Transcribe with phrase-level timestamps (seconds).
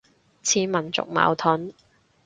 [0.41, 1.75] 似民族矛盾